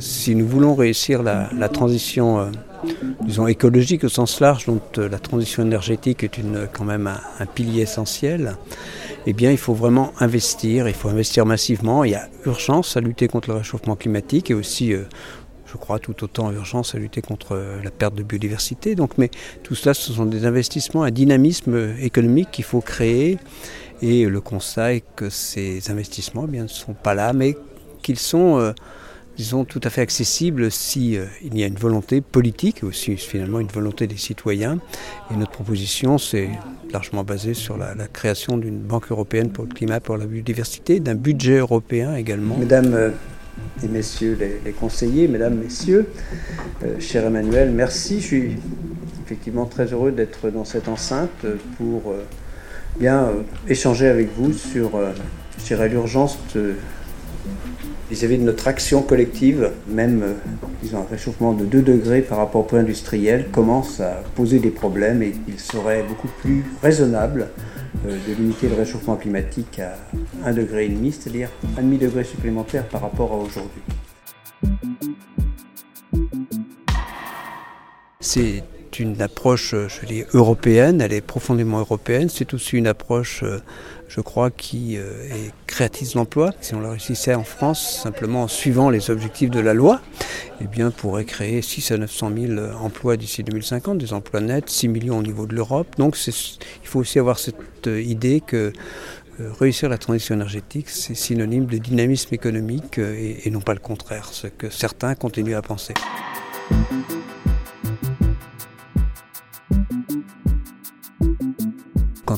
[0.00, 2.46] Si nous voulons réussir la, transition, euh,
[3.22, 7.46] disons, écologique au sens large, dont euh, la transition énergétique est une, quand même un,
[7.46, 8.56] pilier essentiel,
[9.26, 12.04] eh bien, il faut vraiment investir, il faut investir massivement.
[12.04, 15.04] Il y a urgence à lutter contre le réchauffement climatique et aussi, euh,
[15.66, 18.94] je crois, tout autant urgence à lutter contre la perte de biodiversité.
[18.94, 19.30] Donc, mais
[19.62, 23.38] tout cela, ce sont des investissements, un dynamisme économique qu'il faut créer.
[24.02, 27.54] Et le constat est que ces investissements eh bien, ne sont pas là, mais
[28.02, 28.72] qu'ils sont
[29.40, 33.68] disons, tout à fait accessible si euh, y a une volonté politique, aussi finalement une
[33.68, 34.78] volonté des citoyens.
[35.30, 36.50] Et notre proposition, c'est
[36.92, 41.14] largement basée sur la, création d'une banque européenne pour le climat, pour la biodiversité, d'un
[41.14, 42.58] budget européen également.
[42.58, 43.10] Mesdames euh,
[43.82, 46.06] et messieurs les, conseillers, mesdames, messieurs,
[46.84, 48.20] euh, cher Emmanuel, merci.
[48.20, 48.56] Je suis
[49.24, 51.46] effectivement très heureux d'être dans cette enceinte
[51.78, 52.14] pour
[52.98, 53.30] bien
[53.68, 54.90] échanger avec vous sur,
[55.88, 56.74] l'urgence de
[58.10, 62.64] vis-à-vis de notre action collective, même euh, un réchauffement de 2 degrés par rapport au
[62.64, 67.48] point industriel commence à poser des problèmes et il serait beaucoup plus raisonnable
[68.06, 69.96] euh, de limiter le réchauffement climatique à
[70.50, 73.82] 1,5 degré, c'est-à-dire 1,5 degré supplémentaire par rapport à aujourd'hui.
[78.18, 78.64] C'est
[78.98, 82.28] une approche, je dis, européenne, elle est profondément européenne.
[82.28, 83.60] C'est aussi une approche, euh,
[84.08, 86.52] je crois, qui euh, est créatrice d'emploi.
[86.60, 90.00] Si on la réussissait en France, simplement en suivant les objectifs de la loi,
[90.60, 94.88] eh bien, pourrait créer 6 à 900 000 emplois d'ici 2050, des emplois nets, 6
[94.88, 95.88] millions au niveau de l'Europe.
[95.98, 98.72] Donc, il faut aussi avoir cette euh, idée que
[99.58, 104.48] réussir la transition énergétique, c'est synonyme de dynamisme économique et non pas le contraire, ce
[104.48, 105.94] que certains continuent à penser.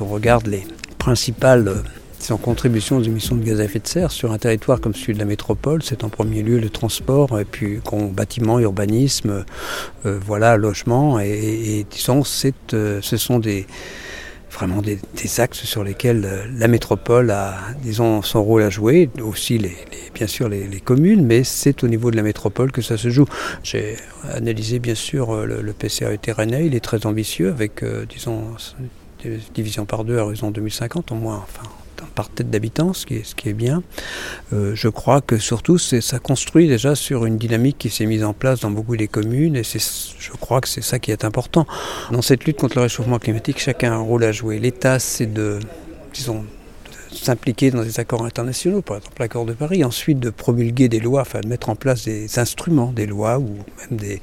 [0.00, 0.64] On regarde les
[0.98, 4.94] principales euh, contributions aux émissions de gaz à effet de serre sur un territoire comme
[4.94, 7.80] celui de la métropole, c'est en premier lieu le transport, et puis
[8.12, 9.44] bâtiment, urbanisme,
[10.06, 12.22] euh, voilà, logement, et, disons,
[12.72, 13.66] euh, ce sont des
[14.50, 15.00] vraiment des,
[15.38, 19.76] axes sur lesquels la métropole a, disons, son rôle à jouer, aussi les,
[20.14, 23.26] bien sûr les, communes, mais c'est au niveau de la métropole que ça se joue.
[23.64, 23.96] J'ai
[24.32, 28.44] analysé bien sûr le, le PCAET Rennais, il est très ambitieux avec, disons,
[29.54, 31.68] division par deux à horizon 2050 au moins, enfin
[32.14, 33.82] par tête d'habitants, ce, ce qui est bien.
[34.52, 38.32] Euh, je crois que surtout ça construit déjà sur une dynamique qui s'est mise en
[38.32, 41.66] place dans beaucoup des communes et je crois que c'est ça qui est important.
[42.10, 44.58] Dans cette lutte contre le réchauffement climatique, chacun a un rôle à jouer.
[44.58, 45.58] L'État, c'est de,
[46.12, 46.44] disons,
[47.16, 51.22] s'impliquer dans des accords internationaux, par exemple l'accord de Paris, ensuite de promulguer des lois,
[51.22, 54.20] enfin de mettre en place des instruments, des lois ou même des,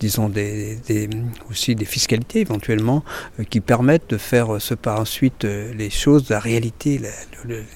[0.00, 0.78] disons des,
[1.50, 3.04] aussi des fiscalités éventuellement
[3.38, 7.00] euh, qui permettent de faire ce par ensuite euh, les choses, la réalité,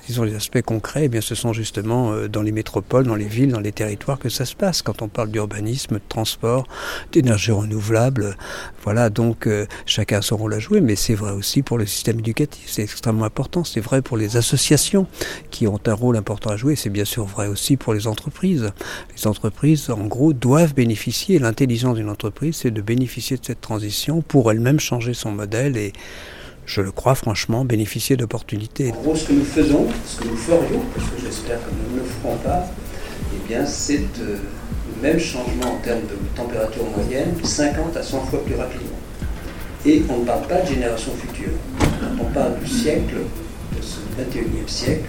[0.06, 1.05] disons les aspects concrets.
[1.05, 4.19] Eh bien, ce sont justement euh, dans les métropoles, dans les villes, dans les territoires
[4.19, 4.82] que ça se passe.
[4.82, 6.66] Quand on parle d'urbanisme, de transport,
[7.12, 8.37] d'énergie renouvelable,
[8.82, 9.10] voilà.
[9.10, 9.49] Donc
[9.84, 12.65] chacun a son rôle à jouer, mais c'est vrai aussi pour le système éducatif.
[12.69, 13.65] C'est extrêmement important.
[13.65, 14.56] C'est vrai pour les associations
[15.50, 16.77] qui ont un rôle important à jouer.
[16.77, 18.72] C'est bien sûr vrai aussi pour les entreprises.
[19.17, 21.39] Les entreprises, en gros, doivent bénéficier.
[21.39, 25.93] L'intelligence d'une entreprise, c'est de bénéficier de cette transition pour elle-même changer son modèle et
[26.67, 28.93] je le crois franchement, bénéficier d'opportunités.
[28.93, 31.97] En gros, ce que nous faisons, ce que nous ferions, parce que j'espère que nous
[31.97, 32.67] ne le ferons pas,
[33.34, 34.37] eh bien, c'est euh,
[34.97, 38.99] le même changement en termes de température moyenne, 50 à 100 fois plus rapidement.
[39.84, 41.53] Et on ne parle pas de génération future,
[42.21, 43.15] on parle du siècle
[43.81, 45.09] 21e siècle,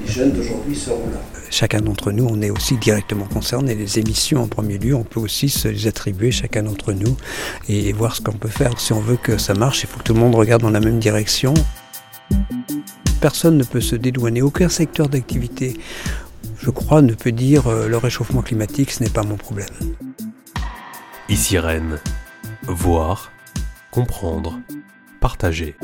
[0.00, 1.20] les jeunes d'aujourd'hui seront là.
[1.50, 3.74] Chacun d'entre nous, on est aussi directement concerné.
[3.74, 7.16] Les émissions en premier lieu, on peut aussi se les attribuer chacun d'entre nous
[7.68, 8.78] et voir ce qu'on peut faire.
[8.78, 10.80] Si on veut que ça marche, il faut que tout le monde regarde dans la
[10.80, 11.54] même direction.
[13.20, 15.76] Personne ne peut se dédouaner, aucun secteur d'activité,
[16.62, 19.68] je crois, ne peut dire euh, le réchauffement climatique, ce n'est pas mon problème.
[21.28, 21.98] Ici Rennes,
[22.62, 23.32] voir,
[23.90, 24.60] comprendre,
[25.20, 25.76] partager.